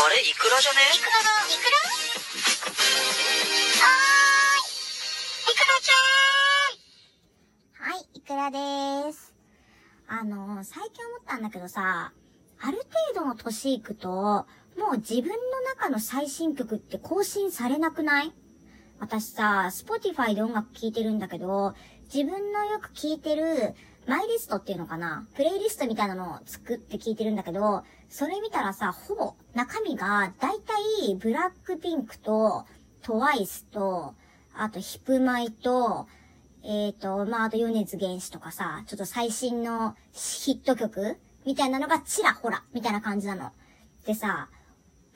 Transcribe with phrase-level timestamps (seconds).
[0.00, 0.20] あれ？
[0.22, 0.78] イクラじゃね？
[0.94, 1.18] イクラだ？
[1.50, 1.72] イクラ
[3.82, 4.70] はーい。
[5.50, 5.92] イクラちゃ
[7.84, 7.90] ん。
[7.90, 9.34] はい、イクラでーす。
[10.06, 12.12] あの、最近思ったんだけどさ、
[12.60, 12.78] ある
[13.12, 14.46] 程度の年いくと、も
[14.92, 15.34] う自分の
[15.74, 18.32] 中の最新曲って更新されなくない？
[19.00, 21.74] 私さ、Spotify で音楽聴いてるんだけど、
[22.12, 23.74] 自分のよく聴いてる
[24.08, 25.26] マイリストっていうのかな？
[25.36, 30.72] プレイリストみたいなのを作って聞いてるんだけど、それ見たらさ、ほぼ中身がだいた
[31.06, 32.64] いブラックピンクと
[33.02, 34.14] トワイスと、
[34.54, 36.08] あとヒプマイと、
[36.64, 43.52] えっ、ー、と、まあ、あと米津玄師とかさ、ちょっと最新のヒット曲みたいなのがちらほら、みたいな感じなの。
[44.06, 44.48] でさ、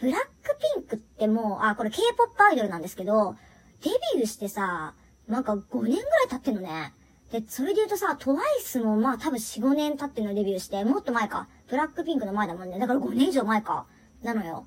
[0.00, 3.36] ブラックピンクってもう、あ、これ K-POP アイドルなんですけど、
[3.82, 4.94] デビューしてさ、
[5.28, 6.92] なんか5年ぐらい経ってんのね。
[7.32, 11.48] で、それで言うとさ、トワイスもまあ多分4、5年経ってのデビューして、もっと前か。
[11.68, 12.78] ブラックピンクの前だもんね。
[12.78, 13.86] だから5年以上前か。
[14.22, 14.66] なのよ。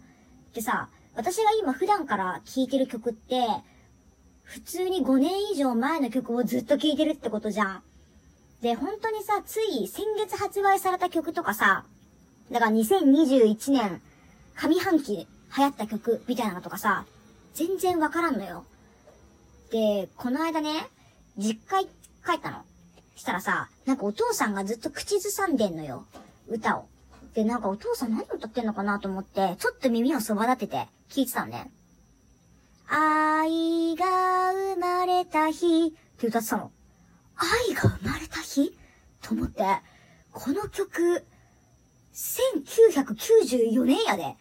[0.56, 3.46] でさ、私が今普段から聴いてる曲って、
[4.42, 7.84] 普通に5年以上前の曲をずっと聴いてるってことじゃん。
[8.62, 11.86] で、本当にさ、つい先月発売された曲とかさ、
[12.50, 14.02] だから2021年
[14.56, 17.06] 上半期流行った曲みたいなのとかさ、
[17.54, 18.66] 全然わからんのよ。
[19.72, 20.88] で、この間ね、
[21.38, 21.90] 実家帰っ
[22.40, 22.64] たの。
[23.16, 26.06] したらさ、なんかお父さんがずっと口ずさんでんのよ。
[26.50, 26.88] 歌を。
[27.34, 31.72] で、なんかお父さん何歌ってんのかなと思って、ちょっと耳をそば立てて聞いてたのね。
[32.88, 34.06] 愛が
[34.54, 36.72] 生まれた日って歌ってたの。
[37.36, 38.78] 愛が生まれた日？
[39.22, 39.64] と思って、
[40.32, 41.26] この曲、
[42.14, 44.36] 1994年やで。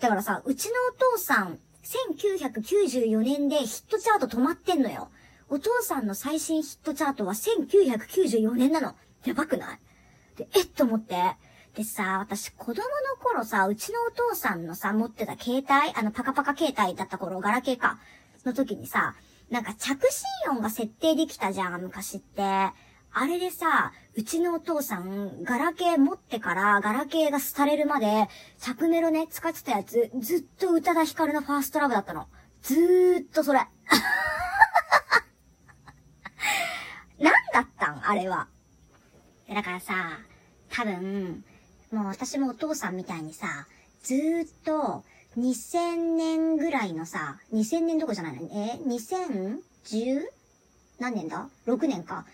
[0.00, 5.08] だからさ、うちのお父さん、1994年でヒットチャート止まってんのよ。
[5.48, 8.94] お父さんの最新ヒットチャートは1994年なの。
[9.24, 9.78] やばくない？
[10.36, 10.66] で、えっ？
[10.66, 11.14] と思って。
[11.74, 12.82] でさ、私子供の
[13.22, 17.98] 頃さ、うちのお父さんのさ、持ってた携帯、あのパカパカ携帯だった頃、ガラケーか、
[18.44, 19.14] の時にさ、
[19.50, 22.42] なんか着信音が設定できたじゃん、昔って。
[22.42, 22.74] あ
[23.26, 28.28] れでさ、うちのお父さん、ガラケー持ってから、ガラケーが廃れるまで、
[28.58, 32.26] 着メロね、使ってたやつ、ずっと宇多田ヒカルのファーストラブだったの。
[32.62, 33.60] ずーっとそれ。
[37.18, 38.46] 何だったんあれは。
[39.48, 40.18] だからさ、
[40.70, 41.44] 多分、
[41.92, 43.66] もう私もお父さんみたいにさ、
[44.02, 45.04] ずーっと
[45.38, 48.42] 2000年ぐらいのさ、2000年どこじゃないの？
[48.52, 50.22] え ?2010?
[50.98, 52.26] 何年だ ?6 年か。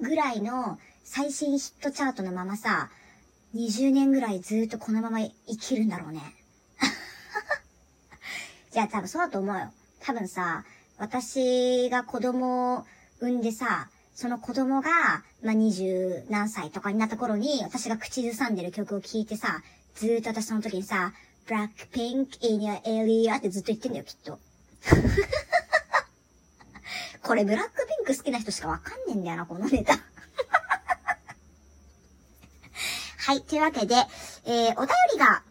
[0.00, 2.90] ぐらいの最新ヒットチャートのままさ、
[3.54, 6.20] 20年ぐらいずーっとこのまま生きるんだろうね。
[8.70, 9.70] じゃあ多分そうだと思うよ。
[10.00, 10.64] 多分さ、
[10.96, 12.84] 私が子供を
[13.20, 13.90] 産んでさ、
[14.22, 19.64] その子供が、まあ、二十何歳とかになった頃に、私が口ずさんでる曲を聴いてさ、
[19.96, 21.12] ずーっと私その時にさ、
[21.48, 24.38] Blackpink in your area ってずっと言ってんだよ、きっと。
[27.20, 29.98] これブラックピンク好きな人しかわかんねえんだよな、このネタ。
[33.26, 33.96] はい、というわけで、
[34.44, 35.42] えー、お便りが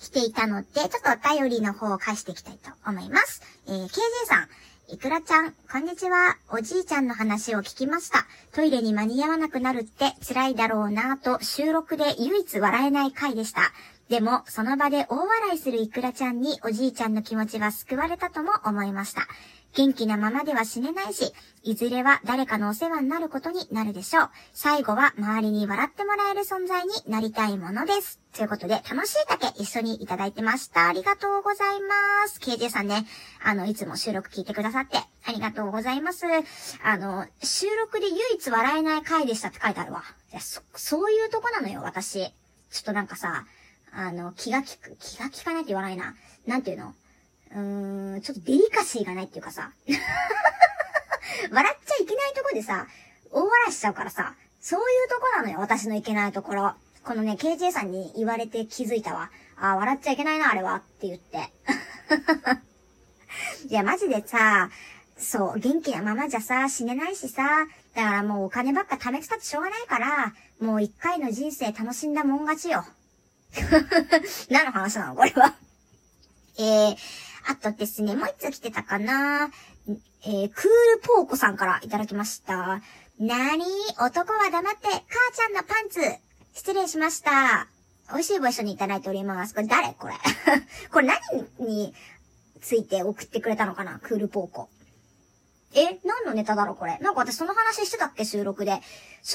[0.00, 3.42] 来ていたので、ちょっとお便りの方を返していきたいと思います。
[3.66, 3.90] えー、KJ
[4.28, 4.48] さん、
[4.90, 6.38] いくらちゃん、こんにちは。
[6.50, 8.26] おじいちゃんの話を聞きました。
[8.52, 13.60] トイレに間に合わなくなるって辛いだろうなぁと収録で唯一笑えない回でした。
[14.08, 19.28] でも、その場で大笑いするいくらちゃんにおじいちゃんの気持ちが救われたとも思いました。
[19.74, 24.30] 元気なままでは死ねないし、いずれは誰かのお世話になることになるでしょう。
[24.52, 28.18] 最後は周りに笑ってもらえる存在になりたいものです。
[28.34, 30.88] ということで、楽しいだけ一緒にいただいてました。
[30.88, 32.40] ありがとうございます。
[32.40, 33.06] KJ さんね、
[33.44, 36.24] あの、いつも収録聞いてくださって、ありがとうございます。
[36.82, 40.02] あの、収録で唯一笑えない回でしたって書いてあるわ。
[40.32, 42.20] いや、そ、そういうとこなのよ、私。
[42.70, 43.46] ちょっとなんかさ、
[43.92, 46.14] あの、気が利く、気が利かないって言わないな。
[46.46, 46.94] なんていうの？
[47.52, 49.72] うーん、ちょっとデリカシーがないっていうかさ、
[51.50, 52.86] 笑っちゃいけないとこでさ、
[53.30, 56.74] 大笑いしちゃうからさ、そういうとこなのよ、私のいけないところ。
[57.04, 59.30] このね、KJ さんに言われて気づいたわ。
[59.56, 61.52] あ、笑っちゃいけないな、あれは、って言って。
[63.68, 64.70] いや、マジでさ、
[65.16, 72.84] そう、元気なままじゃさ、死ねないしさ、だからもうお金ばっか貯めてたってしょうがないから、もう一回の人生楽しんだもん勝ちよ。
[74.50, 75.54] 何の話なのこれは。
[76.58, 76.96] えー、
[77.50, 79.48] あとですね、もう一つ来てたかな
[80.22, 82.82] えー、クールポーコさんからいただきました。
[83.18, 83.64] なに？
[83.98, 84.96] 男は黙って、母
[85.34, 86.00] ちゃんのパンツ
[86.52, 87.66] 失礼しました。
[88.12, 89.54] 美味しい場所にいただいております。
[89.54, 89.94] これ誰？
[89.94, 90.14] これ
[90.92, 91.94] これ何に
[92.60, 93.98] ついて送ってくれたのかな？
[93.98, 94.68] クールポーコ。
[95.74, 96.98] え何のネタだろこれ。
[96.98, 98.80] なんか私その話してたっけ収録で。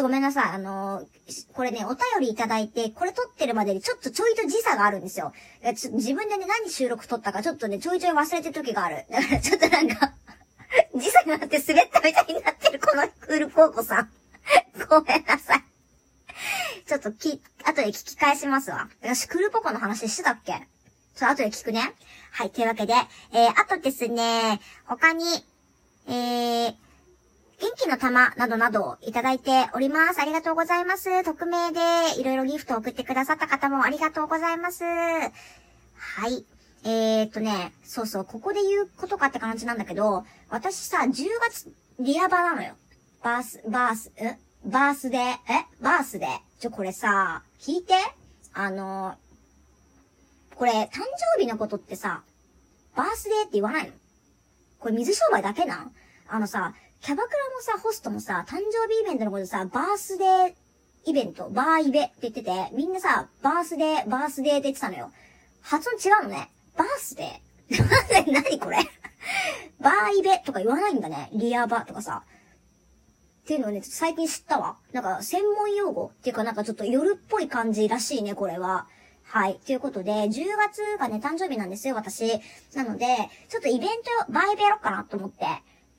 [0.01, 0.51] ごめんなさい。
[0.51, 5.31] あのー、これね、お便りいただいて、これ撮ってるまでにちょっとちょいと時差があるんですよ。
[5.63, 9.05] 自分でね、何収録撮ったかちょっとね、ちょいちょい忘れてる時がある。
[9.11, 10.13] だからちょっとなんか
[10.95, 14.09] 時差があって滑ったみたいになってる、このクールポーコさん。
[14.89, 15.63] ごめんなさい。
[16.87, 18.89] ちょっとき、後で聞き返しますわ。
[19.03, 20.53] 私、クールポコの話してたっけ？
[21.15, 21.93] ちょ、後で聞くね。
[22.31, 22.93] はい、というわけで、
[23.31, 25.23] えー、あとですね、他に、
[27.93, 30.19] の玉などなどいただいております。
[30.19, 31.23] ありがとうございます。
[31.23, 34.83] 匿名でいろいろギフトを送ってくださった方もありがとうございます。
[34.83, 35.29] は
[36.27, 36.43] い。
[36.85, 41.11] えー、っとね、そうそう、ここで言うことかって感じなんだけど、私さ、10
[41.51, 42.73] 月、リアバなのよ。
[43.21, 44.37] バース、バース、え？
[44.65, 45.37] バースデー、え？
[45.79, 46.29] バースデー？
[46.59, 47.93] ちょ、これさ、聞いて
[48.53, 49.15] あの、
[50.55, 51.01] これ、誕
[51.37, 52.23] 生日のことってさ、
[52.95, 53.91] バースデーって言わないの？
[54.79, 55.91] これ水商売だけなん？
[56.27, 60.53] あのさ、キャバクラもさ、ホストもさ、誕生日イベントのことさ、バースデー
[61.03, 65.11] イベント、バーイベって言ってて、みんなさ、バースデー、バースデーって言ってたのよ。
[65.61, 66.49] 発音違うのね。
[66.77, 68.77] バースデー 何これ？
[69.81, 71.29] バーイベとか言わないんだね。
[71.33, 72.23] リアバとかさ。
[73.41, 74.77] っていうのをね、最近知ったわ。
[74.93, 78.87] なんか、専門用語っていうかなんかちょっと夜っぽい感じらしいね、これは。
[79.25, 79.59] はい。
[79.65, 82.39] ということで、10月がね、誕生日なんですよ、私。
[82.75, 83.05] なので、
[83.49, 83.89] ちょっとイベン
[84.25, 85.45] ト、バーイベやろうかなと思って、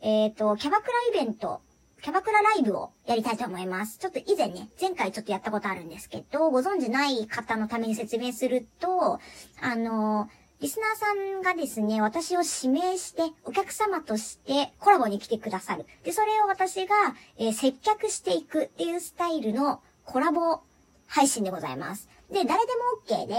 [0.04, 1.62] えっ、ー、と、キャバクライベント、
[2.02, 3.98] キャバクラライブをやりたいと思います。
[3.98, 9.18] ちょっと以前ね、前回ちょっとやったことあるんですけど、ご存知ない方のために説明すると、
[9.62, 10.28] あの
[10.60, 15.86] リスナーさんがですね、私を指名して、お客様としてコラボに来てくださる。
[16.04, 16.94] で、それを私が、
[17.38, 20.60] えー、接客していくっていうスタイルのコラボ
[21.06, 22.10] 配信でございます。
[22.30, 22.72] で、誰で
[23.16, 23.36] も OK で、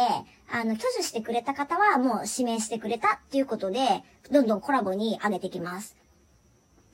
[0.51, 5.95] あの、挙手してくれた方はもう指名してくれたっていうことで、どんどんコラボに上げてきます。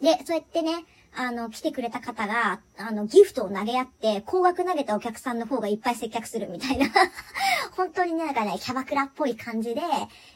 [0.01, 6.87] で、そうやってね、あの、来てくれた方が、あの、ギフトを投げ合って、高額投げたお客さんの方がいっぱい接客するみたいな
[7.75, 9.81] 本当にね、なんかね、キャバクラっぽい感じで、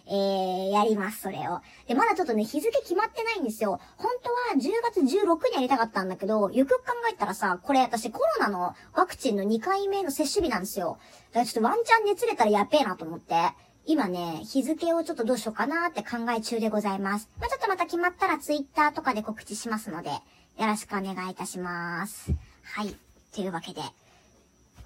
[0.07, 1.61] えー、やります、それを。
[1.87, 3.79] で、まだちょっとね、日付決まってないんですよ。
[3.95, 10.97] 本当は10月16にやりたかったんだけど、よくよく考えたらさ、これ私コロナのワクチンの2回目の接種日なんですよ。
[11.31, 13.35] だからちょっとワンチャン熱出たらやべえなと思って。
[13.87, 17.29] 今ね、日付をちょっとどうしようかなって考え中でございます。
[17.39, 20.17] まあ、ちょっとまた決まったらツイッターとかで告知しますので、よ
[20.65, 22.31] ろしくお願いいたします。
[22.63, 22.95] はい。
[23.31, 23.81] というわけで、